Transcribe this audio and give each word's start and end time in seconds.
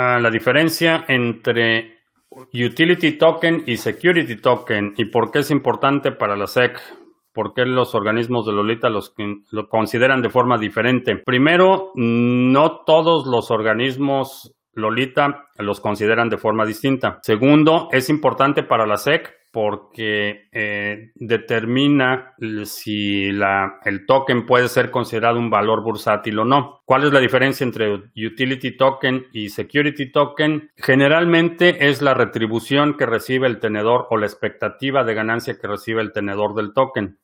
Ah, 0.00 0.20
la 0.20 0.30
diferencia 0.30 1.06
entre 1.08 1.98
utility 2.54 3.18
token 3.18 3.64
y 3.66 3.78
security 3.78 4.36
token 4.36 4.94
y 4.96 5.06
por 5.06 5.32
qué 5.32 5.40
es 5.40 5.50
importante 5.50 6.12
para 6.12 6.36
la 6.36 6.46
SEC. 6.46 6.78
¿Por 7.32 7.52
qué 7.52 7.64
los 7.64 7.96
organismos 7.96 8.46
de 8.46 8.52
Lolita 8.52 8.90
los, 8.90 9.12
lo 9.50 9.68
consideran 9.68 10.22
de 10.22 10.30
forma 10.30 10.56
diferente? 10.56 11.16
Primero, 11.16 11.90
no 11.96 12.84
todos 12.86 13.26
los 13.26 13.50
organismos 13.50 14.54
Lolita 14.72 15.46
los 15.56 15.80
consideran 15.80 16.28
de 16.28 16.38
forma 16.38 16.64
distinta. 16.64 17.18
Segundo, 17.22 17.88
es 17.90 18.08
importante 18.08 18.62
para 18.62 18.86
la 18.86 18.98
SEC 18.98 19.37
porque 19.50 20.48
eh, 20.52 21.12
determina 21.14 22.34
si 22.64 23.32
la, 23.32 23.80
el 23.84 24.04
token 24.04 24.44
puede 24.44 24.68
ser 24.68 24.90
considerado 24.90 25.38
un 25.38 25.50
valor 25.50 25.82
bursátil 25.82 26.38
o 26.40 26.44
no. 26.44 26.82
¿Cuál 26.84 27.04
es 27.04 27.12
la 27.12 27.20
diferencia 27.20 27.64
entre 27.64 28.10
utility 28.14 28.76
token 28.76 29.26
y 29.32 29.48
security 29.48 30.12
token? 30.12 30.70
Generalmente 30.76 31.88
es 31.88 32.02
la 32.02 32.14
retribución 32.14 32.96
que 32.96 33.06
recibe 33.06 33.46
el 33.46 33.58
tenedor 33.58 34.06
o 34.10 34.18
la 34.18 34.26
expectativa 34.26 35.02
de 35.04 35.14
ganancia 35.14 35.58
que 35.58 35.66
recibe 35.66 36.02
el 36.02 36.12
tenedor 36.12 36.54
del 36.54 36.74
token. 36.74 37.18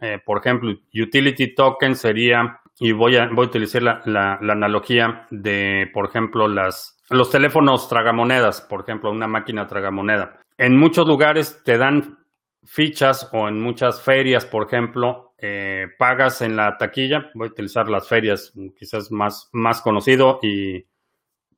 Eh, 0.00 0.18
por 0.24 0.38
ejemplo, 0.38 0.74
utility 0.92 1.54
token 1.54 1.94
sería, 1.94 2.60
y 2.80 2.92
voy 2.92 3.16
a, 3.16 3.28
voy 3.28 3.44
a 3.44 3.48
utilizar 3.48 3.82
la, 3.82 4.00
la, 4.06 4.38
analogía 4.40 5.26
de, 5.30 5.88
por 5.92 6.08
ejemplo, 6.08 6.48
las, 6.48 6.98
los 7.10 7.30
teléfonos 7.30 7.88
tragamonedas, 7.88 8.62
por 8.62 8.80
ejemplo, 8.80 9.10
una 9.10 9.28
máquina 9.28 9.66
tragamoneda 9.66 10.40
en 10.60 10.76
muchos 10.76 11.08
lugares 11.08 11.62
te 11.64 11.78
dan 11.78 12.18
fichas 12.64 13.30
o 13.32 13.48
en 13.48 13.58
muchas 13.58 14.02
ferias, 14.02 14.44
por 14.44 14.66
ejemplo, 14.66 15.32
eh, 15.38 15.86
pagas 15.98 16.42
en 16.42 16.54
la 16.54 16.76
taquilla. 16.76 17.30
Voy 17.32 17.48
a 17.48 17.50
utilizar 17.50 17.88
las 17.88 18.06
ferias, 18.06 18.52
quizás 18.78 19.10
más, 19.10 19.48
más 19.52 19.80
conocido 19.80 20.38
y 20.42 20.86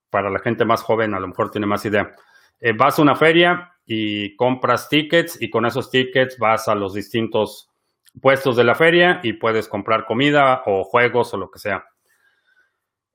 para 0.08 0.30
la 0.30 0.38
gente 0.38 0.64
más 0.64 0.82
joven 0.82 1.14
a 1.14 1.18
lo 1.18 1.26
mejor 1.26 1.50
tiene 1.50 1.66
más 1.66 1.84
idea. 1.84 2.14
Eh, 2.60 2.74
vas 2.76 2.96
a 2.96 3.02
una 3.02 3.16
feria 3.16 3.72
y 3.84 4.36
compras 4.36 4.88
tickets 4.88 5.36
y 5.42 5.50
con 5.50 5.66
esos 5.66 5.90
tickets 5.90 6.38
vas 6.38 6.68
a 6.68 6.76
los 6.76 6.94
distintos 6.94 7.72
puestos 8.20 8.54
de 8.54 8.62
la 8.62 8.76
feria 8.76 9.18
y 9.24 9.32
puedes 9.32 9.66
comprar 9.66 10.06
comida 10.06 10.62
o 10.64 10.84
juegos 10.84 11.34
o 11.34 11.38
lo 11.38 11.50
que 11.50 11.58
sea. 11.58 11.84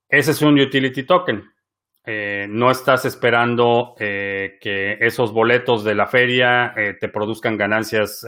Ese 0.10 0.32
es 0.32 0.42
un 0.42 0.60
utility 0.60 1.04
token. 1.04 1.50
Eh, 2.10 2.48
no 2.50 2.72
estás 2.72 3.04
esperando 3.04 3.94
eh, 4.00 4.58
que 4.62 4.94
esos 5.02 5.34
boletos 5.34 5.84
de 5.84 5.94
la 5.94 6.08
feria 6.08 6.74
eh, 6.78 6.96
te 6.98 7.10
produzcan 7.10 7.58
ganancias 7.58 8.26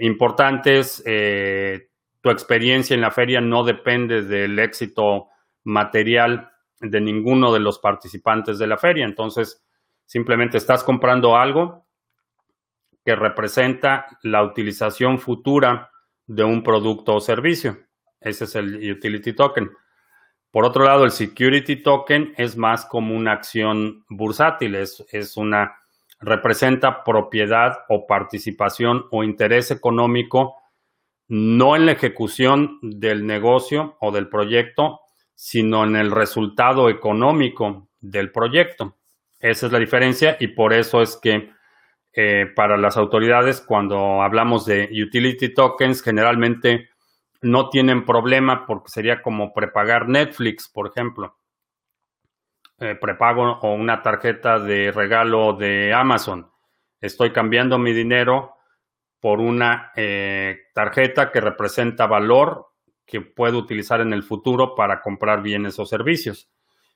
importantes. 0.00 1.02
tu 2.20 2.30
experiencia 2.30 2.94
en 2.94 3.00
la 3.00 3.10
feria 3.10 3.40
no 3.40 3.64
depende 3.64 4.22
del 4.22 4.58
éxito 4.58 5.28
material 5.64 6.50
de 6.80 7.00
ninguno 7.00 7.52
de 7.52 7.60
los 7.60 7.78
participantes 7.78 8.58
de 8.58 8.66
la 8.68 8.78
feria. 8.78 9.04
Entonces, 9.04 9.64
simplemente 10.04 10.58
estás 10.58 10.84
comprando 10.84 11.36
algo 11.36 11.86
que 13.04 13.16
representa 13.16 14.06
la 14.22 14.44
utilización 14.44 15.18
futura 15.18 15.90
de 16.26 16.44
un 16.44 16.62
producto 16.62 17.14
o 17.14 17.20
servicio. 17.20 17.78
Ese 18.20 18.44
es 18.44 18.54
el 18.54 18.92
utility 18.92 19.34
token. 19.34 19.70
Por 20.54 20.64
otro 20.64 20.84
lado, 20.84 21.04
el 21.04 21.10
security 21.10 21.82
token 21.82 22.32
es 22.36 22.56
más 22.56 22.86
como 22.86 23.16
una 23.16 23.32
acción 23.32 24.04
bursátil, 24.08 24.76
es, 24.76 25.04
es 25.10 25.36
una, 25.36 25.74
representa 26.20 27.02
propiedad 27.02 27.80
o 27.88 28.06
participación 28.06 29.06
o 29.10 29.24
interés 29.24 29.72
económico, 29.72 30.54
no 31.26 31.74
en 31.74 31.86
la 31.86 31.92
ejecución 31.92 32.78
del 32.82 33.26
negocio 33.26 33.96
o 33.98 34.12
del 34.12 34.28
proyecto, 34.28 35.00
sino 35.34 35.82
en 35.82 35.96
el 35.96 36.12
resultado 36.12 36.88
económico 36.88 37.88
del 38.00 38.30
proyecto. 38.30 38.96
Esa 39.40 39.66
es 39.66 39.72
la 39.72 39.80
diferencia 39.80 40.36
y 40.38 40.46
por 40.46 40.72
eso 40.72 41.02
es 41.02 41.18
que 41.20 41.50
eh, 42.12 42.46
para 42.54 42.76
las 42.76 42.96
autoridades, 42.96 43.60
cuando 43.60 44.22
hablamos 44.22 44.66
de 44.66 44.88
utility 45.04 45.52
tokens, 45.52 46.00
generalmente 46.00 46.90
no 47.44 47.68
tienen 47.68 48.04
problema 48.04 48.66
porque 48.66 48.88
sería 48.88 49.22
como 49.22 49.52
prepagar 49.52 50.08
Netflix, 50.08 50.68
por 50.68 50.88
ejemplo. 50.88 51.36
Eh, 52.80 52.96
prepago 52.96 53.58
o 53.60 53.74
una 53.74 54.02
tarjeta 54.02 54.58
de 54.58 54.90
regalo 54.90 55.52
de 55.52 55.92
Amazon. 55.92 56.50
Estoy 57.00 57.32
cambiando 57.32 57.78
mi 57.78 57.92
dinero 57.92 58.54
por 59.20 59.40
una 59.40 59.92
eh, 59.94 60.62
tarjeta 60.74 61.30
que 61.30 61.40
representa 61.40 62.06
valor 62.06 62.66
que 63.06 63.20
puedo 63.20 63.58
utilizar 63.58 64.00
en 64.00 64.12
el 64.12 64.22
futuro 64.22 64.74
para 64.74 65.02
comprar 65.02 65.42
bienes 65.42 65.78
o 65.78 65.86
servicios. 65.86 66.50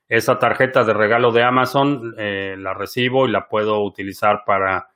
Esa 0.07 0.39
tarjeta 0.39 0.83
de 0.83 0.93
regalo 0.93 1.31
de 1.31 1.43
Amazon 1.43 2.15
eh, 2.17 2.55
la 2.57 2.73
recibo 2.73 3.27
y 3.27 3.31
la 3.31 3.47
puedo 3.47 3.81
utilizar 3.81 4.43
para 4.45 4.89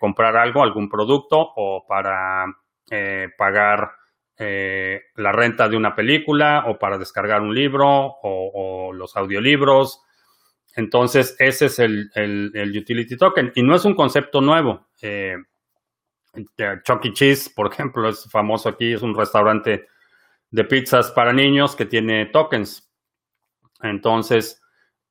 comprar 0.00 0.36
algo, 0.36 0.64
algún 0.64 0.88
producto 0.88 1.38
o 1.38 1.86
para 1.86 2.44
pagar 3.38 3.99
eh, 4.42 5.02
la 5.16 5.32
renta 5.32 5.68
de 5.68 5.76
una 5.76 5.94
película 5.94 6.64
o 6.66 6.78
para 6.78 6.96
descargar 6.96 7.42
un 7.42 7.54
libro 7.54 7.86
o, 8.22 8.90
los 8.90 9.14
audiolibros. 9.14 10.00
Entonces, 10.74 11.36
ese 11.38 11.66
es 11.66 11.78
el, 11.78 12.10
utility 12.74 13.18
token. 13.18 13.52
Y 13.54 13.62
no 13.62 13.74
es 13.74 13.84
un 13.84 13.94
concepto 13.94 14.40
nuevo. 14.40 14.88
Eh, 15.02 15.36
Chuck 16.84 17.04
E. 17.04 17.12
Cheese, 17.12 17.50
por 17.54 17.70
ejemplo, 17.70 18.08
es 18.08 18.30
famoso 18.30 18.70
aquí, 18.70 18.94
es 18.94 19.02
un 19.02 19.14
restaurante 19.14 19.86
de 20.50 20.64
pizzas 20.64 21.10
para 21.10 21.34
niños 21.34 21.76
que 21.76 21.84
tiene 21.84 22.24
tokens. 22.24 22.90
Entonces, 23.82 24.62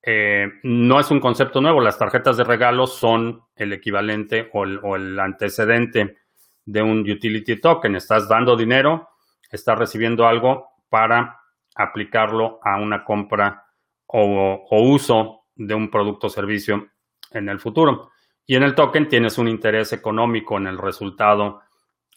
eh, 0.02 0.48
no 0.64 1.00
es 1.00 1.12
un 1.12 1.20
concepto 1.20 1.62
nuevo. 1.62 1.82
Las 1.82 2.00
tarjetas 2.00 2.36
de 2.36 2.46
regalo 2.46 2.88
son 2.88 3.44
el 3.56 3.74
equivalente 3.74 4.50
el, 4.52 4.80
o 4.82 4.96
el 4.96 5.20
antecedente 5.20 6.18
de 6.66 6.82
un 6.82 7.02
utility 7.02 7.58
token. 7.62 7.96
Estás 7.96 8.28
dando 8.28 8.58
dinero 8.58 9.09
está 9.50 9.76
recibiendo 9.76 10.28
algo 10.28 10.70
para 10.90 11.40
aplicarlo 11.76 12.60
a 12.64 12.78
una 12.78 13.04
compra 13.04 13.66
o, 14.08 14.66
uso 14.72 15.46
de 15.56 15.74
un 15.74 15.90
producto 15.90 16.28
o 16.28 16.30
servicio 16.30 16.90
en 17.32 17.50
el 17.50 17.60
futuro. 17.60 18.12
Y 18.46 18.56
en 18.56 18.64
el 18.64 18.76
token 18.76 19.08
tienes 19.08 19.38
un 19.38 19.48
interés 19.48 19.94
económico 19.94 20.58
en 20.58 20.68
el 20.68 20.78
resultado 20.78 21.62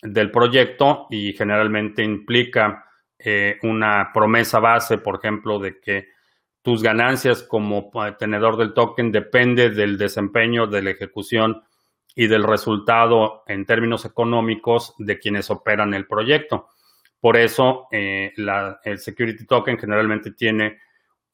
del 0.00 0.30
proyecto 0.30 1.06
y 1.10 1.32
generalmente 1.34 2.02
implica 2.02 2.86
eh, 3.18 3.58
una 3.62 4.10
promesa 4.12 4.58
base, 4.58 4.98
por 4.98 5.16
ejemplo, 5.16 5.58
de 5.58 5.78
que 5.80 6.08
tus 6.62 6.82
ganancias 6.82 7.42
como 7.42 7.90
tenedor 8.18 8.56
del 8.56 8.72
token 8.72 9.12
depende 9.12 9.70
del 9.70 9.98
desempeño, 9.98 10.66
de 10.66 10.82
la 10.82 10.90
ejecución 10.90 11.62
y 12.14 12.26
del 12.26 12.44
resultado 12.44 13.42
en 13.46 13.66
términos 13.66 14.04
económicos 14.04 14.94
de 14.98 15.18
quienes 15.18 15.50
operan 15.50 15.92
el 15.94 16.06
proyecto. 16.06 16.68
Por 17.22 17.36
eso 17.36 17.86
eh, 17.92 18.32
el 18.82 18.98
security 18.98 19.46
token 19.46 19.78
generalmente 19.78 20.32
tiene, 20.32 20.80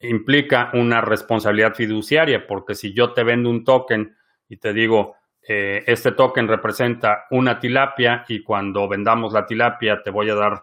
implica 0.01 0.71
una 0.75 1.01
responsabilidad 1.01 1.75
fiduciaria, 1.75 2.47
porque 2.47 2.75
si 2.75 2.93
yo 2.93 3.15
te 3.15 3.25
vendo 3.25 3.49
un 3.49 3.65
token 3.65 4.15
y 4.51 4.59
te 4.59 4.75
digo, 4.75 5.17
eh, 5.41 5.85
este 5.87 6.13
token 6.13 6.47
representa 6.47 7.25
una 7.31 7.59
tilapia 7.59 8.27
y 8.29 8.43
cuando 8.43 8.87
vendamos 8.87 9.33
la 9.33 9.47
tilapia 9.47 10.03
te 10.03 10.11
voy 10.11 10.29
a 10.29 10.35
dar 10.35 10.63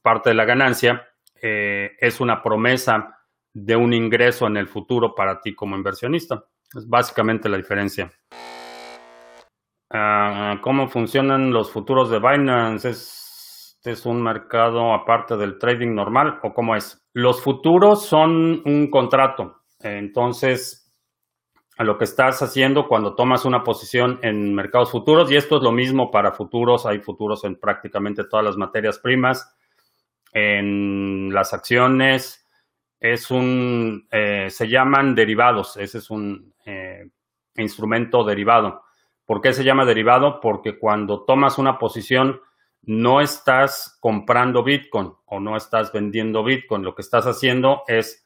parte 0.00 0.30
de 0.30 0.36
la 0.36 0.44
ganancia, 0.44 1.08
eh, 1.42 1.96
es 1.98 2.20
una 2.20 2.40
promesa 2.40 3.18
de 3.52 3.74
un 3.74 3.92
ingreso 3.92 4.46
en 4.46 4.58
el 4.58 4.68
futuro 4.68 5.12
para 5.12 5.40
ti 5.40 5.56
como 5.56 5.74
inversionista. 5.74 6.44
Es 6.72 6.88
básicamente 6.88 7.48
la 7.48 7.56
diferencia. 7.56 8.12
Ah, 9.90 10.60
¿Cómo 10.60 10.86
funcionan 10.86 11.52
los 11.52 11.72
futuros 11.72 12.10
de 12.10 12.20
Binance? 12.20 12.90
Es 12.90 13.25
este 13.86 14.00
es 14.00 14.04
un 14.04 14.20
mercado 14.20 14.92
aparte 14.92 15.36
del 15.36 15.60
trading 15.60 15.94
normal 15.94 16.40
o 16.42 16.52
cómo 16.52 16.74
es? 16.74 17.06
Los 17.12 17.40
futuros 17.40 18.04
son 18.04 18.60
un 18.64 18.90
contrato. 18.90 19.62
Entonces, 19.78 20.92
lo 21.78 21.96
que 21.96 22.02
estás 22.02 22.42
haciendo 22.42 22.88
cuando 22.88 23.14
tomas 23.14 23.44
una 23.44 23.62
posición 23.62 24.18
en 24.22 24.52
mercados 24.56 24.90
futuros, 24.90 25.30
y 25.30 25.36
esto 25.36 25.58
es 25.58 25.62
lo 25.62 25.70
mismo 25.70 26.10
para 26.10 26.32
futuros, 26.32 26.84
hay 26.84 26.98
futuros 26.98 27.44
en 27.44 27.60
prácticamente 27.60 28.24
todas 28.24 28.44
las 28.44 28.56
materias 28.56 28.98
primas, 28.98 29.54
en 30.32 31.32
las 31.32 31.54
acciones, 31.54 32.44
es 32.98 33.30
un, 33.30 34.08
eh, 34.10 34.48
se 34.50 34.66
llaman 34.66 35.14
derivados, 35.14 35.76
ese 35.76 35.98
es 35.98 36.10
un 36.10 36.52
eh, 36.64 37.08
instrumento 37.54 38.24
derivado. 38.24 38.82
¿Por 39.24 39.40
qué 39.40 39.52
se 39.52 39.62
llama 39.62 39.84
derivado? 39.84 40.40
Porque 40.40 40.76
cuando 40.76 41.24
tomas 41.24 41.56
una 41.56 41.78
posición, 41.78 42.40
no 42.86 43.20
estás 43.20 43.98
comprando 44.00 44.62
Bitcoin 44.62 45.12
o 45.26 45.40
no 45.40 45.56
estás 45.56 45.92
vendiendo 45.92 46.44
Bitcoin. 46.44 46.84
Lo 46.84 46.94
que 46.94 47.02
estás 47.02 47.26
haciendo 47.26 47.82
es 47.88 48.24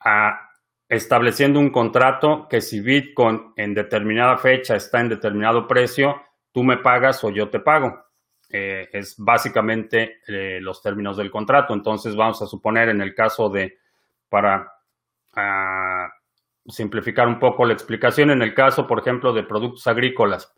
ah, 0.00 0.48
estableciendo 0.88 1.58
un 1.58 1.70
contrato 1.70 2.46
que 2.48 2.60
si 2.60 2.80
Bitcoin 2.80 3.52
en 3.56 3.74
determinada 3.74 4.38
fecha 4.38 4.76
está 4.76 5.00
en 5.00 5.08
determinado 5.08 5.66
precio, 5.66 6.22
tú 6.52 6.62
me 6.62 6.78
pagas 6.78 7.22
o 7.24 7.30
yo 7.30 7.50
te 7.50 7.58
pago. 7.58 8.04
Eh, 8.48 8.88
es 8.92 9.16
básicamente 9.18 10.20
eh, 10.28 10.60
los 10.60 10.80
términos 10.80 11.16
del 11.16 11.32
contrato. 11.32 11.74
Entonces 11.74 12.14
vamos 12.14 12.40
a 12.42 12.46
suponer 12.46 12.88
en 12.88 13.00
el 13.00 13.12
caso 13.12 13.48
de 13.48 13.78
para 14.28 14.72
a 15.36 16.08
simplificar 16.68 17.26
un 17.26 17.40
poco 17.40 17.64
la 17.64 17.72
explicación. 17.72 18.30
En 18.30 18.42
el 18.42 18.54
caso, 18.54 18.86
por 18.86 19.00
ejemplo, 19.00 19.32
de 19.32 19.42
productos 19.42 19.84
agrícolas, 19.88 20.54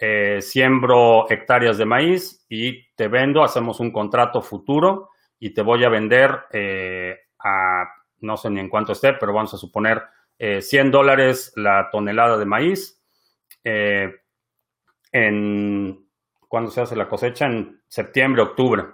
eh, 0.00 0.40
siembro 0.40 1.28
hectáreas 1.28 1.76
de 1.76 1.84
maíz 1.84 2.44
y 2.48 2.88
te 2.94 3.08
vendo, 3.08 3.42
hacemos 3.42 3.80
un 3.80 3.90
contrato 3.90 4.40
futuro 4.40 5.10
y 5.40 5.50
te 5.50 5.62
voy 5.62 5.84
a 5.84 5.88
vender 5.88 6.44
eh, 6.52 7.16
a, 7.38 7.84
no 8.20 8.36
sé 8.36 8.50
ni 8.50 8.60
en 8.60 8.68
cuánto 8.68 8.92
esté, 8.92 9.14
pero 9.14 9.32
vamos 9.32 9.54
a 9.54 9.58
suponer 9.58 10.02
100 10.38 10.86
eh, 10.86 10.90
dólares 10.90 11.52
la 11.56 11.88
tonelada 11.90 12.36
de 12.38 12.44
maíz. 12.44 13.02
en, 15.12 16.06
¿Cuándo 16.46 16.70
se 16.70 16.80
hace 16.80 16.96
la 16.96 17.08
cosecha? 17.08 17.46
En 17.46 17.82
septiembre, 17.88 18.42
octubre. 18.42 18.84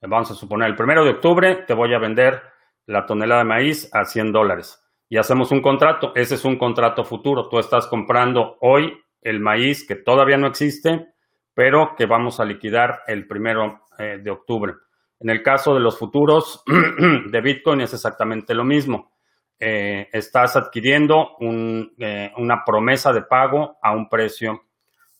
Vamos 0.00 0.30
a 0.30 0.34
suponer 0.34 0.68
el 0.68 0.76
primero 0.76 1.04
de 1.04 1.10
octubre 1.10 1.64
te 1.66 1.74
voy 1.74 1.92
a 1.92 1.98
vender 1.98 2.40
la 2.86 3.04
tonelada 3.04 3.42
de 3.42 3.48
maíz 3.48 3.90
a 3.92 4.04
100 4.04 4.32
dólares 4.32 4.80
y 5.08 5.16
hacemos 5.16 5.50
un 5.50 5.60
contrato. 5.60 6.12
Ese 6.14 6.36
es 6.36 6.44
un 6.44 6.56
contrato 6.56 7.04
futuro. 7.04 7.48
Tú 7.48 7.58
estás 7.58 7.86
comprando 7.86 8.56
hoy 8.60 9.02
el 9.22 9.40
maíz 9.40 9.86
que 9.86 9.96
todavía 9.96 10.36
no 10.36 10.46
existe, 10.46 11.08
pero 11.54 11.94
que 11.96 12.06
vamos 12.06 12.40
a 12.40 12.44
liquidar 12.44 13.02
el 13.06 13.26
primero 13.26 13.84
eh, 13.98 14.18
de 14.22 14.30
octubre. 14.30 14.74
En 15.20 15.30
el 15.30 15.42
caso 15.42 15.74
de 15.74 15.80
los 15.80 15.98
futuros 15.98 16.62
de 17.30 17.40
Bitcoin 17.40 17.80
es 17.80 17.92
exactamente 17.92 18.54
lo 18.54 18.64
mismo. 18.64 19.12
Eh, 19.58 20.08
estás 20.12 20.54
adquiriendo 20.54 21.36
eh, 21.40 22.30
una 22.36 22.64
promesa 22.64 23.12
de 23.12 23.22
pago 23.22 23.76
a 23.82 23.90
un 23.92 24.08
precio 24.08 24.62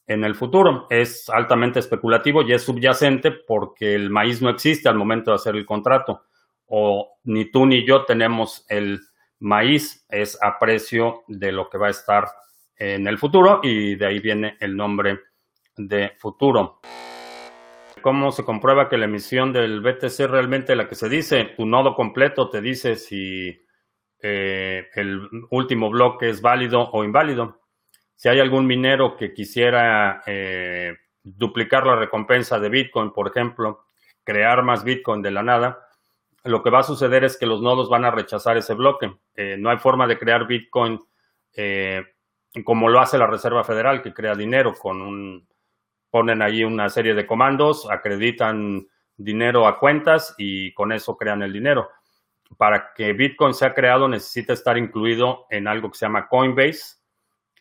en 0.07 0.25
el 0.25 0.37
futuro. 0.37 0.87
Es 0.91 1.29
altamente 1.29 1.81
especulativo 1.81 2.43
y 2.43 2.53
es 2.53 2.63
subyacente 2.63 3.33
porque 3.33 3.95
el 3.95 4.11
maíz 4.11 4.41
no 4.41 4.51
existe 4.51 4.89
al 4.89 4.97
momento 4.97 5.33
de 5.33 5.37
hacer 5.37 5.57
el 5.57 5.67
contrato. 5.67 6.23
O 6.67 7.19
ni 7.25 7.51
tú 7.51 7.67
ni 7.67 7.85
yo 7.87 8.05
tenemos 8.05 8.65
el 8.69 9.01
maíz 9.41 10.07
es 10.09 10.39
a 10.41 10.59
precio 10.59 11.23
de 11.27 11.53
lo 11.53 11.69
que 11.69 11.79
va 11.79 11.89
a 11.89 11.91
estar 11.91 12.29
en 12.79 13.07
el 13.07 13.19
futuro 13.19 13.61
y 13.63 13.97
de 13.97 14.07
ahí 14.07 14.21
viene 14.21 14.57
el 14.61 14.77
nombre 14.77 15.21
de 15.77 16.13
futuro. 16.17 16.81
¿Cómo 18.03 18.31
se 18.31 18.45
comprueba 18.45 18.89
que 18.89 18.97
la 18.97 19.07
emisión 19.07 19.53
del 19.53 19.81
BTC 19.81 20.21
realmente 20.29 20.77
la 20.77 20.89
que 20.89 20.95
se 20.95 21.09
dice? 21.09 21.45
Tu 21.57 21.67
nodo 21.67 21.95
completo 21.95 22.49
te 22.49 22.61
dice 22.61 22.97
si 22.97 23.61
eh, 24.21 24.89
el 24.95 25.29
último 25.51 25.91
bloque 25.91 26.29
es 26.29 26.41
válido 26.41 26.91
o 26.93 27.05
inválido. 27.05 27.61
Si 28.15 28.29
hay 28.29 28.41
algún 28.41 28.67
minero 28.67 29.17
que 29.17 29.33
quisiera 29.33 30.23
eh, 30.27 30.97
duplicar 31.23 31.87
la 31.87 31.97
recompensa 31.97 32.59
de 32.59 32.69
Bitcoin, 32.69 33.13
por 33.13 33.29
ejemplo, 33.29 33.87
crear 34.25 34.63
más 34.63 34.85
Bitcoin 34.85 35.23
de 35.23 35.31
la 35.31 35.43
nada, 35.43 35.89
lo 36.45 36.63
que 36.63 36.71
va 36.71 36.81
a 36.81 36.85
suceder 36.85 37.25
es 37.25 37.37
que 37.37 37.47
los 37.47 37.61
nodos 37.61 37.89
van 37.89 38.05
a 38.05 38.11
rechazar 38.11 38.57
ese 38.57 38.75
bloque. 38.75 39.13
Eh, 39.35 39.57
no 39.59 39.71
hay 39.71 39.79
forma 39.79 40.07
de 40.07 40.19
crear 40.19 40.47
Bitcoin 40.47 41.01
como 42.65 42.89
lo 42.89 43.01
hace 43.01 43.19
la 43.19 43.27
Reserva 43.27 43.65
Federal, 43.65 44.03
que 44.03 44.15
crea 44.15 44.35
dinero 44.35 44.75
con 44.75 45.01
un, 45.01 45.49
ponen 46.11 46.43
ahí 46.43 46.65
una 46.65 46.89
serie 46.89 47.15
de 47.15 47.27
comandos, 47.27 47.91
acreditan 47.91 48.87
dinero 49.17 49.67
a 49.67 49.79
cuentas 49.79 50.35
y 50.39 50.73
con 50.73 50.93
eso 50.93 51.17
crean 51.17 51.43
el 51.43 51.53
dinero. 51.53 51.91
Para 52.57 52.93
que 52.95 53.13
Bitcoin 53.13 53.53
sea 53.53 53.75
creado 53.75 54.09
necesita 54.09 54.53
estar 54.53 54.79
incluido 54.79 55.47
en 55.51 55.69
algo 55.69 55.91
que 55.91 55.99
se 55.99 56.07
llama 56.07 56.29
Coinbase, 56.29 56.97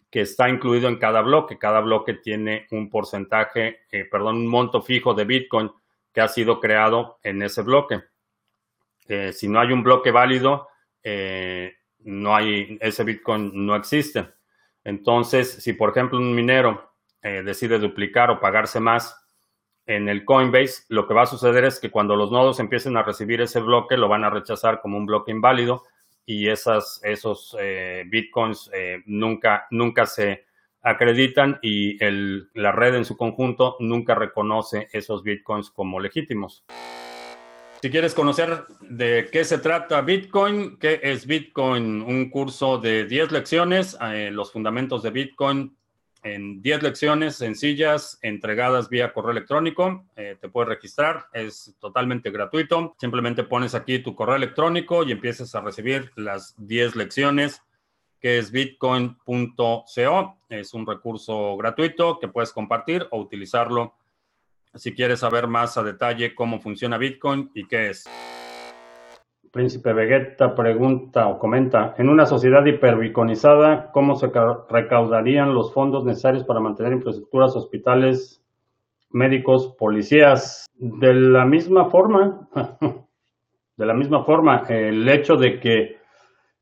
que 0.10 0.22
está 0.22 0.48
incluido 0.48 0.88
en 0.88 0.98
cada 0.98 1.22
bloque. 1.22 1.58
Cada 1.58 1.82
bloque 1.82 2.14
tiene 2.14 2.68
un 2.72 2.90
porcentaje, 2.90 3.82
eh, 3.92 4.06
perdón, 4.06 4.38
un 4.38 4.48
monto 4.48 4.82
fijo 4.82 5.14
de 5.14 5.26
Bitcoin 5.26 5.70
que 6.14 6.22
ha 6.22 6.28
sido 6.30 6.60
creado 6.62 7.20
en 7.24 7.44
ese 7.44 7.62
bloque 7.62 8.02
si 9.32 9.48
no 9.48 9.60
hay 9.60 9.72
un 9.72 9.84
bloque 9.84 10.12
válido, 10.12 10.68
eh, 11.04 11.74
no 12.00 12.36
hay, 12.36 12.78
ese 12.82 13.04
Bitcoin 13.04 13.52
no 13.54 13.76
existe. 13.76 14.28
Entonces, 14.88 15.52
si 15.62 15.74
por 15.74 15.90
ejemplo 15.90 16.18
un 16.18 16.34
minero 16.34 16.94
eh, 17.22 17.44
decide 17.44 17.78
duplicar 17.78 18.32
o 18.32 18.40
pagarse 18.40 18.80
más 18.80 19.22
en 19.86 20.08
el 20.08 20.24
Coinbase, 20.24 20.86
lo 20.88 21.06
que 21.06 21.14
va 21.14 21.24
a 21.24 21.26
suceder 21.26 21.66
es 21.66 21.82
que 21.82 21.92
cuando 21.92 22.16
los 22.16 22.32
nodos 22.32 22.62
empiecen 22.62 22.96
a 22.96 23.04
recibir 23.04 23.42
ese 23.42 23.60
bloque, 23.60 23.98
lo 23.98 24.08
van 24.08 24.24
a 24.24 24.30
rechazar 24.30 24.80
como 24.80 24.98
un 24.98 25.06
bloque 25.06 25.32
inválido 25.32 25.84
y 26.26 26.48
esas, 26.48 27.02
esos 27.04 27.54
eh, 27.60 28.06
bitcoins 28.08 28.72
nunca, 29.06 29.68
nunca 29.72 30.06
se 30.06 30.46
acreditan 30.82 31.60
y 31.62 32.02
el, 32.02 32.50
la 32.54 32.72
red 32.72 32.96
en 32.96 33.04
su 33.04 33.18
conjunto 33.18 33.76
nunca 33.82 34.16
reconoce 34.16 34.88
esos 34.94 35.22
bitcoins 35.22 35.70
como 35.70 36.00
legítimos. 36.00 36.64
Si 37.80 37.92
quieres 37.92 38.16
conocer 38.16 38.66
de 38.82 39.30
qué 39.32 39.44
se 39.46 39.60
trata 39.60 40.02
Bitcoin, 40.02 40.78
qué 40.78 41.00
es 41.04 41.28
Bitcoin, 41.28 42.02
un 42.02 42.32
curso 42.32 42.80
de 42.80 43.06
10 43.06 43.32
lecciones, 43.32 43.96
eh, 44.02 44.32
los 44.32 44.52
fundamentos 44.52 45.04
de 45.04 45.12
Bitcoin 45.12 45.78
en 46.24 46.60
10 46.64 46.82
lecciones 46.82 47.36
sencillas 47.36 48.18
entregadas 48.24 48.90
vía 48.90 49.14
correo 49.14 49.30
electrónico. 49.30 50.06
Eh, 50.16 50.38
te 50.42 50.50
puedes 50.50 50.70
registrar, 50.70 51.28
es 51.34 51.76
totalmente 51.80 52.32
gratuito. 52.32 52.96
Simplemente 53.00 53.44
pones 53.44 53.76
aquí 53.76 54.00
tu 54.00 54.16
correo 54.16 54.36
electrónico 54.36 55.04
y 55.04 55.12
empiezas 55.12 55.54
a 55.54 55.62
recibir 55.62 56.12
las 56.16 56.56
10 56.58 56.96
lecciones 56.96 57.62
que 58.20 58.40
es 58.40 58.52
bitcoin.co. 58.52 59.86
Es 60.50 60.74
un 60.74 60.88
recurso 60.88 61.56
gratuito 61.58 62.18
que 62.18 62.28
puedes 62.28 62.52
compartir 62.52 63.08
o 63.12 63.20
utilizarlo 63.20 63.94
si 64.76 64.94
quieres 64.94 65.20
saber 65.20 65.48
más 65.48 65.78
a 65.78 65.84
detalle 65.84 66.36
cómo 66.36 66.60
funciona 66.60 66.98
Bitcoin 66.98 67.52
y 67.54 67.68
qué 67.68 67.90
es. 67.90 68.06
Príncipe 69.52 69.94
Vegeta 69.94 70.54
pregunta 70.54 71.28
o 71.28 71.40
comenta, 71.40 71.96
en 71.98 72.10
una 72.10 72.26
sociedad 72.26 72.66
hiperbitcoinizada, 72.66 73.92
¿cómo 73.92 74.16
se 74.16 74.30
recaudarían 74.70 75.54
los 75.54 75.74
fondos 75.74 76.04
necesarios 76.06 76.44
para 76.44 76.60
mantener 76.60 76.94
infraestructuras, 76.94 77.56
hospitales, 77.56 78.44
médicos, 79.10 79.74
policías? 79.80 80.68
De 80.76 81.14
la 81.14 81.46
misma 81.46 81.90
forma, 81.90 82.48
de 83.78 83.86
la 83.86 83.94
misma 83.94 84.24
forma, 84.26 84.64
el 84.70 85.08
hecho 85.10 85.38
de 85.38 85.60
que 85.60 85.98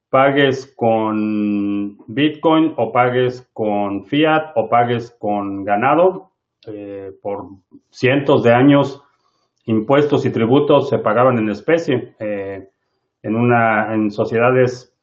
pagues 0.09 0.73
con 0.77 1.97
Bitcoin 2.07 2.73
o 2.77 2.93
pagues 2.93 3.49
con 3.51 4.05
fiat 4.05 4.53
o 4.55 4.69
pagues 4.69 5.13
con 5.19 5.65
ganado, 5.65 6.31
eh, 6.67 7.11
por 7.21 7.47
cientos 7.89 8.43
de 8.43 8.53
años 8.53 9.03
impuestos 9.65 10.25
y 10.25 10.31
tributos 10.31 10.89
se 10.89 10.99
pagaban 10.99 11.37
en 11.37 11.49
especie. 11.49 12.15
Eh, 12.19 12.69
en, 13.23 13.35
una, 13.35 13.93
en 13.93 14.11
sociedades 14.11 14.93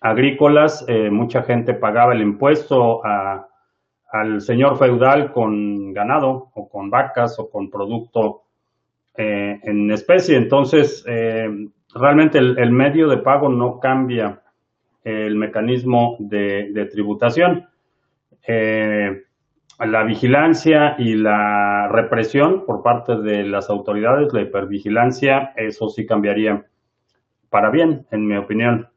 agrícolas, 0.00 0.84
eh, 0.88 1.10
mucha 1.10 1.42
gente 1.42 1.74
pagaba 1.74 2.12
el 2.14 2.22
impuesto 2.22 3.02
al 3.04 4.40
señor 4.40 4.76
feudal 4.78 5.32
con 5.32 5.92
ganado 5.92 6.50
o 6.54 6.68
con 6.68 6.90
vacas 6.90 7.38
o 7.38 7.50
con 7.50 7.70
producto 7.70 8.42
en 9.18 9.90
especie. 9.90 10.36
Entonces, 10.36 11.04
realmente 11.94 12.38
el, 12.38 12.70
medio 12.70 13.08
de 13.08 13.18
pago 13.18 13.48
no 13.48 13.80
cambia 13.80 14.42
el 15.04 15.36
mecanismo 15.36 16.16
de 16.18 16.88
tributación 16.92 17.66
la 19.78 20.04
vigilancia 20.04 20.94
y 20.98 21.14
la 21.14 21.88
represión 21.88 22.64
por 22.64 22.82
parte 22.82 23.16
de 23.16 23.44
las 23.44 23.68
autoridades, 23.68 24.32
la 24.32 24.42
hipervigilancia, 24.42 25.52
eso 25.56 25.88
sí 25.88 26.06
cambiaría 26.06 26.64
para 27.50 27.70
bien, 27.70 28.06
en 28.10 28.26
mi 28.26 28.36
opinión. 28.36 28.88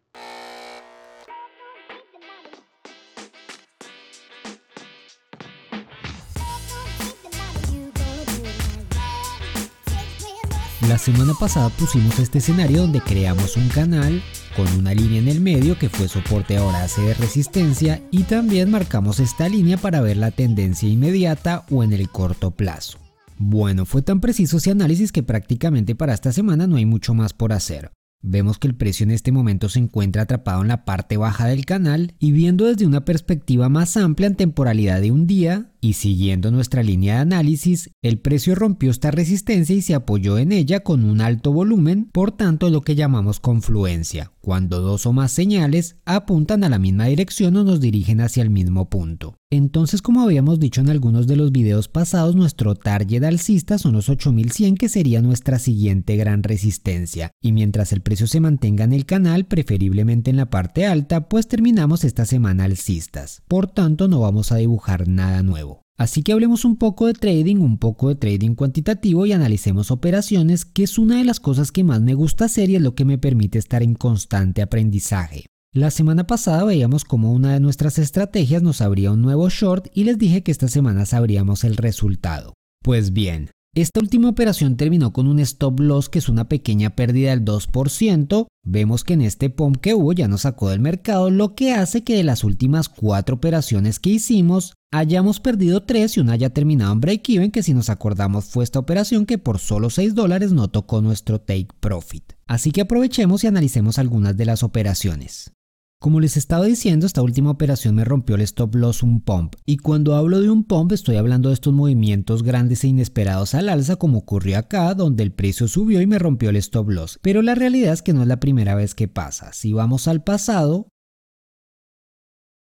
La 10.88 10.98
semana 10.98 11.33
pasada 11.39 11.69
pusimos 11.77 12.17
este 12.17 12.39
escenario 12.39 12.81
donde 12.81 13.01
creamos 13.01 13.55
un 13.57 13.69
canal 13.69 14.24
con 14.60 14.78
una 14.78 14.94
línea 14.94 15.20
en 15.20 15.30
el 15.30 15.39
medio 15.39 15.80
que 15.80 15.88
fue 15.88 16.10
soporte 16.10 16.58
ahora 16.58 16.84
hace 16.84 17.01
de 17.01 17.13
resistencia 17.13 18.01
y 18.12 18.24
también 18.24 18.70
marcamos 18.70 19.22
esta 19.22 19.48
línea 19.48 19.78
para 19.78 20.01
ver 20.01 20.18
la 20.18 20.32
tendencia 20.32 20.89
inmediata 20.89 21.66
o 21.72 21.82
en 21.82 21.94
el 21.94 22.10
corto 22.10 22.51
plazo. 22.51 22.98
Bueno, 23.38 23.86
fue 23.86 24.01
tan 24.01 24.20
preciso 24.20 24.58
ese 24.58 24.72
análisis 24.72 25.13
que 25.13 25.24
prácticamente 25.24 25.96
para 25.96 26.13
esta 26.13 26.34
semana 26.34 26.68
no 26.68 26.75
hay 26.75 26.86
mucho 26.86 27.13
más 27.13 27.32
por 27.32 27.54
hacer. 27.54 27.92
Vemos 28.22 28.60
que 28.60 28.68
el 28.68 28.75
precio 28.75 29.06
en 29.06 29.12
este 29.12 29.32
momento 29.32 29.70
se 29.70 29.80
encuentra 29.80 30.24
atrapado 30.24 30.62
en 30.62 30.68
la 30.68 30.84
parte 30.84 31.16
baja 31.16 31.48
del 31.48 31.66
canal 31.66 32.16
y 32.20 32.34
viendo 32.34 32.66
desde 32.66 32.86
una 32.86 33.06
perspectiva 33.06 33.70
más 33.70 33.96
amplia 33.96 34.28
en 34.28 34.36
temporalidad 34.36 35.00
de 35.00 35.12
un 35.12 35.25
día, 35.25 35.72
y 35.80 35.94
siguiendo 35.94 36.51
nuestra 36.51 36.84
línea 36.84 37.16
de 37.16 37.22
análisis, 37.22 37.92
el 38.01 38.20
precio 38.20 38.56
rompió 38.56 38.92
esta 38.92 39.12
resistencia 39.12 39.74
y 39.74 39.82
se 39.82 39.96
apoyó 39.96 40.38
en 40.38 40.51
ella 40.51 40.82
con 40.82 41.06
un 41.06 41.22
alto 41.22 41.54
volumen, 41.54 42.10
por 42.12 42.34
tanto 42.34 42.70
lo 42.70 42.82
que 42.82 42.96
llamamos 42.96 43.39
confluencia, 43.39 44.34
cuando 44.50 44.82
dos 44.82 45.06
o 45.06 45.13
más 45.13 45.32
señales 45.32 45.98
apuntan 46.06 46.63
a 46.63 46.70
la 46.70 46.79
misma 46.79 47.06
dirección 47.06 47.56
o 47.56 47.63
nos 47.63 47.79
dirigen 47.79 48.20
hacia 48.20 48.41
el 48.41 48.50
mismo 48.50 48.89
punto. 48.89 49.36
Entonces, 49.51 50.01
como 50.01 50.24
habíamos 50.24 50.60
dicho 50.60 50.82
en 50.82 50.89
algunos 50.89 51.27
de 51.27 51.36
los 51.36 51.51
videos 51.51 51.88
pasados, 51.88 52.36
nuestro 52.36 52.74
target 52.74 53.24
alcista 53.25 53.77
son 53.77 53.94
los 53.94 54.10
8100 54.10 54.75
que 54.75 54.89
sería 54.89 55.22
nuestra 55.22 55.60
siguiente 55.60 56.15
gran 56.15 56.41
resistencia. 56.41 57.29
Y 57.39 57.51
mientras 57.51 57.94
el 57.94 58.01
precio 58.01 58.25
se 58.25 58.39
mantenga 58.39 58.86
en 58.86 58.94
el 58.94 59.06
canal, 59.06 59.46
preferiblemente 59.46 60.32
en 60.32 60.38
la 60.38 60.50
parte 60.50 60.88
alta, 60.88 61.29
pues 61.29 61.48
terminamos 61.48 62.03
esta 62.03 62.25
semana 62.25 62.63
alcistas. 62.63 63.44
Por 63.48 63.68
tanto, 63.68 64.08
no 64.08 64.20
vamos 64.20 64.51
a 64.51 64.56
dibujar 64.56 65.08
nada 65.08 65.44
nuevo. 65.44 65.84
Así 66.00 66.24
que 66.24 66.32
hablemos 66.32 66.63
un 66.63 66.77
poco 66.77 67.08
de 67.08 67.13
trading, 67.13 67.58
un 67.58 67.77
poco 67.77 68.08
de 68.08 68.15
trading 68.15 68.56
cuantitativo 68.56 69.25
y 69.25 69.34
analicemos 69.34 69.91
operaciones, 69.91 70.63
que 70.63 70.84
es 70.84 70.98
una 70.98 71.18
de 71.18 71.25
las 71.25 71.41
cosas 71.41 71.74
que 71.74 71.84
más 71.84 72.00
me 72.00 72.13
gusta 72.13 72.46
hacer 72.46 72.70
y 72.70 72.77
es 72.77 72.82
lo 72.82 72.96
que 72.96 73.03
me 73.03 73.18
permite 73.18 73.60
estar 73.60 73.84
en 73.84 73.96
constante 73.96 74.62
aprendizaje. 74.62 75.48
La 75.74 75.91
semana 75.91 76.25
pasada 76.25 76.63
veíamos 76.63 77.03
como 77.03 77.34
una 77.34 77.51
de 77.51 77.60
nuestras 77.60 78.00
estrategias 78.00 78.63
nos 78.63 78.79
abría 78.79 79.12
un 79.12 79.22
nuevo 79.22 79.50
short 79.50 79.88
y 79.94 80.06
les 80.06 80.18
dije 80.18 80.41
que 80.41 80.51
esta 80.51 80.70
semana 80.70 81.06
sabríamos 81.06 81.65
el 81.65 81.75
resultado. 81.75 82.53
Pues 82.82 83.12
bien, 83.12 83.51
esta 83.76 84.00
última 84.00 84.30
operación 84.30 84.78
terminó 84.78 85.14
con 85.14 85.28
un 85.28 85.40
stop 85.40 85.80
loss 85.80 86.10
que 86.10 86.20
es 86.20 86.28
una 86.28 86.50
pequeña 86.50 86.90
pérdida 86.96 87.30
del 87.30 87.46
2%. 87.46 88.48
Vemos 88.64 89.04
que 89.04 89.14
en 89.14 89.22
este 89.22 89.50
pump 89.50 89.78
que 89.78 89.94
hubo 89.94 90.12
ya 90.12 90.28
nos 90.28 90.42
sacó 90.42 90.70
del 90.70 90.80
mercado, 90.80 91.30
lo 91.30 91.54
que 91.54 91.74
hace 91.74 92.04
que 92.04 92.16
de 92.16 92.24
las 92.24 92.44
últimas 92.44 92.90
cuatro 92.90 93.36
operaciones 93.36 94.00
que 94.00 94.10
hicimos 94.10 94.74
hayamos 94.92 95.40
perdido 95.40 95.84
3 95.84 96.18
y 96.18 96.20
una 96.20 96.34
haya 96.34 96.50
terminado 96.50 96.94
en 96.94 97.00
break-even, 97.00 97.52
que 97.52 97.62
si 97.62 97.76
nos 97.76 97.90
acordamos 97.90 98.46
fue 98.46 98.64
esta 98.64 98.80
operación 98.80 99.28
que 99.28 99.38
por 99.38 99.60
solo 99.60 99.92
6 99.92 100.16
dólares 100.16 100.52
no 100.52 100.70
tocó 100.70 101.02
nuestro 101.02 101.40
take 101.40 101.68
profit. 101.80 102.34
Así 102.48 102.72
que 102.72 102.82
aprovechemos 102.82 103.44
y 103.44 103.48
analicemos 103.48 104.00
algunas 104.00 104.36
de 104.36 104.46
las 104.46 104.64
operaciones. 104.64 105.54
Como 106.01 106.22
les 106.22 106.38
estaba 106.38 106.63
diciendo, 106.63 107.06
esta 107.06 107.22
última 107.22 107.51
operación 107.51 107.96
me 107.96 108.06
rompió 108.06 108.36
el 108.36 108.41
stop 108.44 108.74
loss 108.75 109.03
un 109.03 109.20
pump, 109.20 109.56
y 109.65 109.75
cuando 109.75 110.15
hablo 110.15 110.39
de 110.39 110.50
un 110.50 110.63
pump 110.63 110.94
estoy 110.94 111.18
hablando 111.18 111.50
de 111.50 111.56
estos 111.56 111.74
movimientos 111.74 112.41
grandes 112.41 112.86
e 112.86 112.88
inesperados 112.88 113.53
al 113.53 113.68
alza 113.68 113.98
como 113.98 114.20
ocurrió 114.20 114.58
acá, 114.58 114.94
donde 114.94 115.24
el 115.24 115.34
precio 115.34 115.68
subió 115.68 116.00
y 116.00 116.08
me 116.08 116.18
rompió 116.18 116.51
el 116.51 116.56
stop 116.56 116.89
loss, 116.89 117.20
pero 117.22 117.41
la 117.41 117.53
realidad 117.53 117.91
es 117.91 118.01
que 118.01 118.13
no 118.13 118.22
es 118.22 118.29
la 118.29 118.39
primera 118.39 118.75
vez 118.75 118.96
que 118.96 119.10
pasa. 119.10 119.51
Si 119.51 119.74
vamos 119.74 120.08
al 120.08 120.24
pasado, 120.24 120.88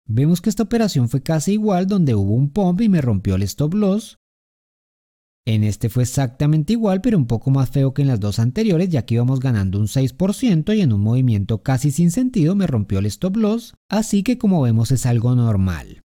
vemos 0.05 0.41
que 0.41 0.50
esta 0.50 0.63
operación 0.63 1.07
fue 1.07 1.23
casi 1.23 1.53
igual, 1.53 1.88
donde 1.88 2.15
hubo 2.15 2.33
un 2.33 2.51
pump 2.51 2.81
y 2.81 2.89
me 2.89 3.00
rompió 3.00 3.35
el 3.35 3.43
stop 3.43 3.75
loss, 3.75 4.17
en 5.45 5.63
este 5.63 5.89
fue 5.89 6.03
exactamente 6.03 6.74
igual, 6.74 7.01
pero 7.01 7.17
un 7.17 7.25
poco 7.25 7.50
más 7.50 7.69
feo 7.71 7.93
que 7.93 8.03
en 8.03 8.07
las 8.07 8.19
dos 8.19 8.38
anteriores, 8.38 8.89
ya 8.89 9.05
que 9.05 9.15
íbamos 9.15 9.39
ganando 9.39 9.79
un 9.79 9.88
6% 9.88 10.75
y 10.75 10.81
en 10.81 10.93
un 10.93 11.01
movimiento 11.01 11.63
casi 11.63 11.91
sin 11.91 12.12
sentido 12.12 12.55
me 12.55 12.67
rompió 12.67 13.00
el 13.00 13.07
stop 13.07 13.38
loss, 13.38 13.74
así 13.89 14.21
que 14.21 14.38
como 14.38 14.62
vemos 14.62 14.91
es 14.91 15.05
algo 15.05 15.36
normal. 15.36 16.01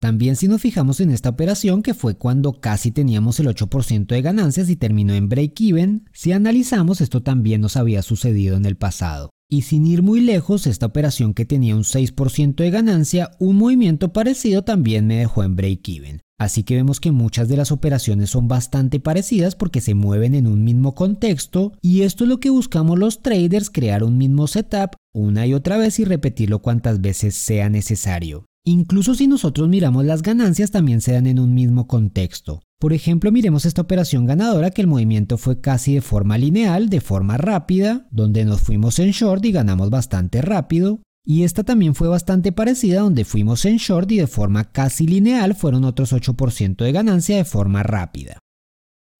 También 0.00 0.36
si 0.36 0.46
nos 0.46 0.60
fijamos 0.60 1.00
en 1.00 1.10
esta 1.10 1.30
operación 1.30 1.82
que 1.82 1.94
fue 1.94 2.16
cuando 2.16 2.60
casi 2.60 2.92
teníamos 2.92 3.40
el 3.40 3.48
8% 3.48 4.06
de 4.06 4.22
ganancias 4.22 4.68
y 4.68 4.76
terminó 4.76 5.14
en 5.14 5.28
break-even, 5.28 6.08
si 6.12 6.32
analizamos 6.32 7.00
esto 7.00 7.22
también 7.22 7.60
nos 7.60 7.76
había 7.76 8.02
sucedido 8.02 8.56
en 8.56 8.66
el 8.66 8.76
pasado. 8.76 9.30
Y 9.48 9.62
sin 9.62 9.86
ir 9.86 10.02
muy 10.02 10.20
lejos, 10.20 10.66
esta 10.66 10.86
operación 10.86 11.32
que 11.32 11.44
tenía 11.44 11.76
un 11.76 11.84
6% 11.84 12.56
de 12.56 12.70
ganancia, 12.70 13.30
un 13.38 13.56
movimiento 13.56 14.12
parecido 14.12 14.62
también 14.62 15.06
me 15.06 15.18
dejó 15.18 15.44
en 15.44 15.54
break-even. 15.54 16.22
Así 16.38 16.64
que 16.64 16.74
vemos 16.74 17.00
que 17.00 17.12
muchas 17.12 17.48
de 17.48 17.56
las 17.56 17.72
operaciones 17.72 18.30
son 18.30 18.48
bastante 18.48 19.00
parecidas 19.00 19.54
porque 19.54 19.80
se 19.80 19.94
mueven 19.94 20.34
en 20.34 20.46
un 20.46 20.64
mismo 20.64 20.94
contexto 20.94 21.72
y 21.80 22.02
esto 22.02 22.24
es 22.24 22.28
lo 22.28 22.40
que 22.40 22.50
buscamos 22.50 22.98
los 22.98 23.22
traders, 23.22 23.70
crear 23.70 24.04
un 24.04 24.18
mismo 24.18 24.46
setup 24.46 24.96
una 25.14 25.46
y 25.46 25.54
otra 25.54 25.78
vez 25.78 25.98
y 25.98 26.04
repetirlo 26.04 26.60
cuantas 26.60 27.00
veces 27.00 27.36
sea 27.36 27.70
necesario. 27.70 28.44
Incluso 28.68 29.14
si 29.14 29.28
nosotros 29.28 29.68
miramos 29.68 30.04
las 30.04 30.22
ganancias 30.22 30.72
también 30.72 31.00
se 31.00 31.12
dan 31.12 31.28
en 31.28 31.38
un 31.38 31.54
mismo 31.54 31.86
contexto. 31.86 32.62
Por 32.80 32.92
ejemplo, 32.92 33.30
miremos 33.30 33.64
esta 33.64 33.82
operación 33.82 34.26
ganadora 34.26 34.72
que 34.72 34.82
el 34.82 34.88
movimiento 34.88 35.38
fue 35.38 35.60
casi 35.60 35.94
de 35.94 36.00
forma 36.00 36.36
lineal, 36.36 36.88
de 36.88 37.00
forma 37.00 37.36
rápida, 37.36 38.08
donde 38.10 38.44
nos 38.44 38.60
fuimos 38.60 38.98
en 38.98 39.12
short 39.12 39.44
y 39.44 39.52
ganamos 39.52 39.88
bastante 39.88 40.42
rápido, 40.42 41.00
y 41.24 41.44
esta 41.44 41.62
también 41.62 41.94
fue 41.94 42.08
bastante 42.08 42.50
parecida 42.50 43.02
donde 43.02 43.24
fuimos 43.24 43.64
en 43.66 43.76
short 43.76 44.10
y 44.10 44.16
de 44.16 44.26
forma 44.26 44.64
casi 44.72 45.06
lineal 45.06 45.54
fueron 45.54 45.84
otros 45.84 46.12
8% 46.12 46.76
de 46.76 46.90
ganancia 46.90 47.36
de 47.36 47.44
forma 47.44 47.84
rápida. 47.84 48.40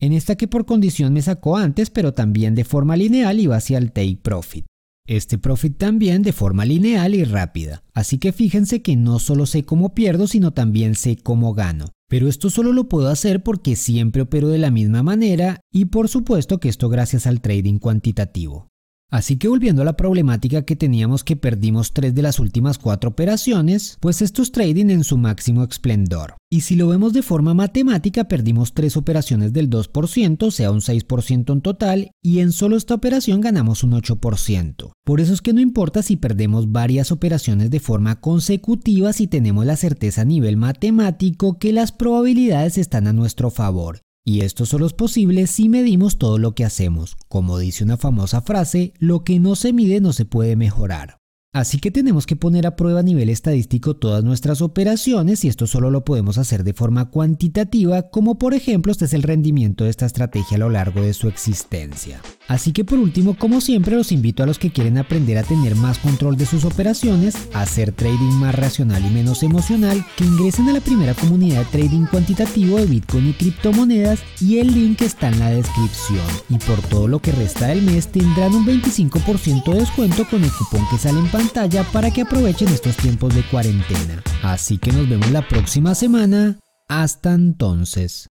En 0.01 0.13
esta 0.13 0.35
que 0.35 0.49
por 0.49 0.67
condición 0.67 1.13
me 1.13 1.23
sacó 1.23 1.57
antes 1.57 1.91
pero 1.91 2.15
también 2.15 2.57
de 2.57 2.65
forma 2.65 2.97
lineal 2.97 3.39
iba 3.39 3.55
hacia 3.55 3.79
el 3.79 3.93
take 3.93 4.19
profit. 4.21 4.67
Este 5.07 5.39
profit 5.39 5.77
también 5.77 6.23
de 6.23 6.33
forma 6.33 6.65
lineal 6.65 7.15
y 7.15 7.25
rápida. 7.25 7.83
Así 7.95 8.19
que 8.19 8.33
fíjense 8.33 8.83
que 8.83 8.97
no 8.97 9.19
solo 9.19 9.47
sé 9.47 9.65
cómo 9.65 9.95
pierdo 9.95 10.27
sino 10.27 10.53
también 10.53 10.95
sé 10.95 11.17
cómo 11.17 11.55
gano. 11.55 11.87
Pero 12.09 12.29
esto 12.29 12.51
solo 12.51 12.73
lo 12.73 12.89
puedo 12.89 13.09
hacer 13.09 13.43
porque 13.43 13.77
siempre 13.77 14.23
opero 14.23 14.49
de 14.49 14.59
la 14.59 14.71
misma 14.71 15.03
manera 15.03 15.61
y 15.73 15.87
por 15.87 16.09
supuesto 16.09 16.59
que 16.59 16.69
esto 16.69 16.89
gracias 16.89 17.27
al 17.27 17.41
trading 17.41 17.79
cuantitativo. 17.79 18.69
Así 19.09 19.37
que 19.37 19.47
volviendo 19.47 19.83
a 19.83 19.85
la 19.85 19.97
problemática 19.97 20.63
que 20.63 20.75
teníamos 20.75 21.23
que 21.23 21.37
perdimos 21.37 21.93
tres 21.93 22.15
de 22.15 22.23
las 22.23 22.41
últimas 22.41 22.77
cuatro 22.77 23.11
operaciones, 23.11 23.99
pues 24.01 24.21
esto 24.21 24.43
es 24.43 24.51
trading 24.51 24.91
en 24.91 25.05
su 25.05 25.17
máximo 25.17 25.63
esplendor. 25.63 26.37
Y 26.51 26.63
si 26.63 26.75
lo 26.75 26.89
vemos 26.89 27.13
de 27.13 27.23
forma 27.23 27.55
matemática, 27.55 28.25
perdimos 28.25 28.75
tres 28.75 28.97
operaciones 28.97 29.53
del 29.53 29.71
2%, 29.71 30.43
o 30.43 30.51
sea 30.51 30.73
un 30.73 30.81
6% 30.81 31.53
en 31.53 31.61
total, 31.61 32.11
y 32.21 32.41
en 32.41 32.51
solo 32.51 32.77
esta 32.77 32.95
operación 32.95 33.41
ganamos 33.41 33.85
un 33.85 33.93
8%. 33.93 34.93
Por 35.05 35.21
eso 35.21 35.33
es 35.33 35.41
que 35.41 35.53
no 35.53 35.61
importa 35.61 36.03
si 36.03 36.17
perdemos 36.17 36.73
varias 36.73 37.13
operaciones 37.13 37.71
de 37.71 37.81
forma 37.81 38.21
consecutiva 38.21 39.13
si 39.13 39.29
tenemos 39.29 39.67
la 39.67 39.77
certeza 39.77 40.23
a 40.23 40.25
nivel 40.25 40.57
matemático 40.57 41.59
que 41.59 41.73
las 41.73 41.93
probabilidades 41.93 42.77
están 42.77 43.07
a 43.07 43.13
nuestro 43.13 43.51
favor. 43.51 44.06
Y 44.29 44.41
esto 44.41 44.67
solo 44.67 44.87
es 44.87 44.93
posible 44.93 45.47
si 45.47 45.69
medimos 45.69 46.19
todo 46.19 46.39
lo 46.39 46.57
que 46.57 46.65
hacemos. 46.65 47.17
Como 47.29 47.59
dice 47.59 47.85
una 47.85 47.97
famosa 47.97 48.41
frase, 48.41 48.93
lo 48.99 49.23
que 49.23 49.39
no 49.39 49.55
se 49.55 49.73
mide 49.73 50.01
no 50.01 50.13
se 50.13 50.25
puede 50.25 50.57
mejorar. 50.57 51.19
Así 51.53 51.79
que 51.79 51.93
tenemos 51.93 52.27
que 52.27 52.35
poner 52.35 52.67
a 52.67 52.75
prueba 52.75 53.01
a 53.01 53.05
nivel 53.05 53.31
estadístico 53.31 53.95
todas 53.95 54.25
nuestras 54.25 54.63
operaciones 54.63 55.45
y 55.45 55.49
esto 55.49 55.69
solo 55.69 55.93
lo 55.93 56.05
podemos 56.05 56.39
hacer 56.39 56.65
de 56.65 56.75
forma 56.75 57.09
cuantitativa, 57.09 58.11
como 58.11 58.37
por 58.37 58.53
ejemplo 58.53 58.91
este 58.91 59.05
es 59.05 59.15
el 59.15 59.23
rendimiento 59.23 59.85
de 59.85 59.91
esta 59.91 60.07
estrategia 60.07 60.57
a 60.57 60.61
lo 60.61 60.71
largo 60.71 61.03
de 61.03 61.15
su 61.15 61.29
existencia. 61.29 62.21
Así 62.49 62.73
que 62.73 62.85
por 62.85 62.99
último, 62.99 63.37
como 63.37 63.61
siempre, 63.61 63.97
los 63.97 64.13
invito 64.13 64.43
a 64.43 64.47
los 64.47 64.59
que 64.59 64.71
quieren 64.71 64.99
aprender 64.99 65.39
a 65.39 65.43
tener 65.43 65.75
más 65.75 65.99
control 65.99 66.37
de 66.37 66.47
sus 66.47 66.65
operaciones, 66.65 67.37
a 67.53 67.63
hacer 67.63 67.93
trading 67.93 68.33
más 68.35 68.55
racional 68.55 69.05
y 69.05 69.11
menos 69.11 69.43
emocional, 69.43 70.05
que 70.17 70.25
ingresen 70.25 70.69
a 70.69 70.73
la 70.73 70.81
primera 70.81 71.15
comunidad 71.15 71.65
de 71.65 71.79
trading 71.79 72.07
cuantitativo 72.07 72.79
de 72.79 72.87
Bitcoin 72.87 73.29
y 73.29 73.33
criptomonedas 73.33 74.21
y 74.41 74.59
el 74.59 74.73
link 74.73 75.03
está 75.03 75.29
en 75.29 75.41
la 75.41 75.51
descripción. 75.51 76.27
Y 76.49 76.59
por 76.59 76.81
todo 76.83 77.09
lo 77.09 77.21
que 77.21 77.33
resta 77.33 77.67
del 77.69 77.83
mes 77.83 78.09
tendrán 78.09 78.55
un 78.55 78.67
25% 78.67 79.73
de 79.73 79.81
descuento 79.81 80.25
con 80.29 80.45
el 80.45 80.53
cupón 80.53 80.87
que 80.91 80.99
sale 80.99 81.19
en 81.19 81.29
pantalla 81.29 81.85
para 81.93 82.11
que 82.11 82.23
aprovechen 82.23 82.69
estos 82.69 82.97
tiempos 82.97 83.35
de 83.35 83.43
cuarentena. 83.43 84.23
Así 84.43 84.79
que 84.79 84.93
nos 84.93 85.09
vemos 85.09 85.31
la 85.31 85.47
próxima 85.47 85.95
semana. 85.95 86.59
Hasta 86.89 87.35
entonces 87.35 88.29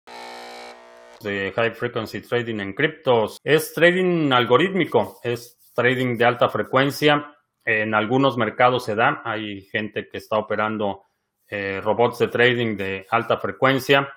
de 1.25 1.51
High 1.53 1.71
Frequency 1.71 2.21
Trading 2.21 2.61
en 2.61 2.73
criptos. 2.73 3.37
Es 3.43 3.73
trading 3.73 4.31
algorítmico, 4.31 5.19
es 5.23 5.73
trading 5.75 6.17
de 6.17 6.23
alta 6.23 6.47
frecuencia. 6.47 7.35
En 7.65 7.93
algunos 7.93 8.37
mercados 8.37 8.85
se 8.85 8.95
da, 8.95 9.21
hay 9.25 9.63
gente 9.63 10.07
que 10.07 10.19
está 10.19 10.37
operando 10.37 11.03
eh, 11.47 11.81
robots 11.83 12.19
de 12.19 12.29
trading 12.29 12.77
de 12.77 13.05
alta 13.09 13.37
frecuencia. 13.37 14.07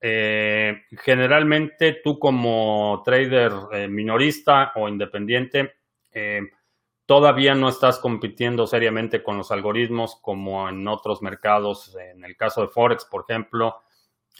Eh, 0.00 0.82
generalmente 1.02 2.00
tú 2.04 2.18
como 2.18 3.02
trader 3.04 3.52
eh, 3.72 3.88
minorista 3.88 4.72
o 4.76 4.88
independiente 4.88 5.74
todavía 7.06 7.54
no 7.54 7.68
estás 7.68 7.98
compitiendo 7.98 8.66
seriamente 8.66 9.22
con 9.22 9.36
los 9.36 9.50
algoritmos 9.50 10.16
como 10.20 10.68
en 10.68 10.86
otros 10.88 11.22
mercados, 11.22 11.96
en 11.96 12.24
el 12.24 12.36
caso 12.36 12.62
de 12.62 12.68
Forex, 12.68 13.04
por 13.06 13.24
ejemplo, 13.28 13.82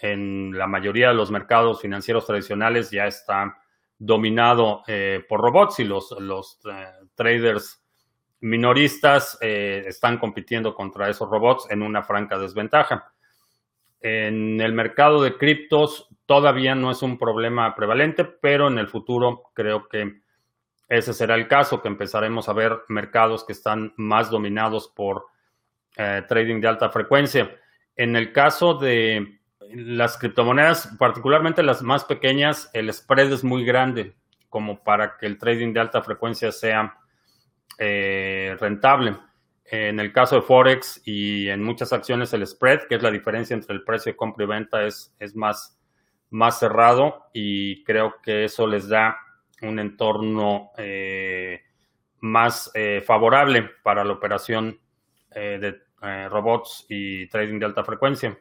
en 0.00 0.56
la 0.56 0.66
mayoría 0.66 1.08
de 1.08 1.14
los 1.14 1.30
mercados 1.30 1.80
financieros 1.80 2.26
tradicionales 2.26 2.90
ya 2.90 3.06
está 3.06 3.62
dominado 4.04 4.82
eh, 4.88 5.24
por 5.28 5.40
robots 5.40 5.78
y 5.78 5.84
los, 5.84 6.10
los 6.18 6.58
eh, 6.64 6.86
traders 7.14 7.84
minoristas 8.40 9.38
eh, 9.40 9.84
están 9.86 10.18
compitiendo 10.18 10.74
contra 10.74 11.08
esos 11.08 11.30
robots 11.30 11.68
en 11.70 11.82
una 11.82 12.02
franca 12.02 12.36
desventaja. 12.36 13.12
En 14.00 14.60
el 14.60 14.72
mercado 14.72 15.22
de 15.22 15.36
criptos 15.36 16.08
todavía 16.26 16.74
no 16.74 16.90
es 16.90 17.02
un 17.02 17.16
problema 17.16 17.76
prevalente, 17.76 18.24
pero 18.24 18.66
en 18.66 18.78
el 18.78 18.88
futuro 18.88 19.44
creo 19.54 19.86
que 19.86 20.22
ese 20.88 21.14
será 21.14 21.36
el 21.36 21.46
caso, 21.46 21.80
que 21.80 21.86
empezaremos 21.86 22.48
a 22.48 22.52
ver 22.52 22.80
mercados 22.88 23.44
que 23.44 23.52
están 23.52 23.94
más 23.96 24.30
dominados 24.30 24.88
por 24.88 25.26
trading 25.94 26.60
de 26.60 26.68
alta 26.68 26.90
frecuencia. 26.90 27.54
En 27.94 28.16
el 28.16 28.32
caso 28.32 28.74
de 28.74 29.41
Las 29.70 30.18
criptomonedas, 30.18 30.94
particularmente 30.98 31.62
las 31.62 31.82
más 31.82 32.04
pequeñas, 32.04 32.70
el 32.72 32.92
spread 32.92 33.32
es 33.32 33.44
muy 33.44 33.64
grande 33.64 34.14
como 34.48 34.82
para 34.82 35.16
que 35.16 35.26
el 35.26 35.38
trading 35.38 35.72
de 35.72 35.80
alta 35.80 36.02
frecuencia 36.02 36.52
sea 36.52 36.98
eh, 37.78 38.54
rentable. 38.60 39.16
En 39.64 39.98
el 39.98 40.12
caso 40.12 40.36
de 40.36 40.42
Forex 40.42 41.00
y 41.06 41.48
en 41.48 41.62
muchas 41.62 41.92
acciones 41.94 42.34
el 42.34 42.46
spread, 42.46 42.82
que 42.86 42.96
es 42.96 43.02
la 43.02 43.10
diferencia 43.10 43.54
entre 43.54 43.74
el 43.74 43.82
precio 43.82 44.12
de 44.12 44.16
compra 44.16 44.44
y 44.44 44.48
venta, 44.48 44.84
es, 44.84 45.14
es 45.18 45.34
más, 45.34 45.80
más 46.28 46.58
cerrado 46.58 47.30
y 47.32 47.82
creo 47.84 48.16
que 48.22 48.44
eso 48.44 48.66
les 48.66 48.88
da 48.88 49.16
un 49.62 49.78
entorno 49.78 50.72
eh, 50.76 51.62
más 52.20 52.70
eh, 52.74 53.02
favorable 53.06 53.70
para 53.82 54.04
la 54.04 54.12
operación 54.12 54.78
de 55.34 55.80
robots 56.28 56.84
y 56.90 57.26
trading 57.28 57.58
de 57.58 57.64
alta 57.64 57.84
frecuencia. 57.84 58.36